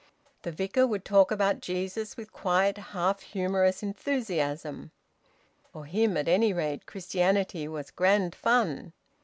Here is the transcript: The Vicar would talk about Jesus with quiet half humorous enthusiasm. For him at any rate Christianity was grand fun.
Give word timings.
The 0.41 0.51
Vicar 0.51 0.87
would 0.87 1.05
talk 1.05 1.29
about 1.29 1.61
Jesus 1.61 2.17
with 2.17 2.33
quiet 2.33 2.75
half 2.79 3.21
humorous 3.21 3.83
enthusiasm. 3.83 4.89
For 5.71 5.85
him 5.85 6.17
at 6.17 6.27
any 6.27 6.53
rate 6.53 6.87
Christianity 6.87 7.67
was 7.67 7.91
grand 7.91 8.33
fun. 8.33 8.93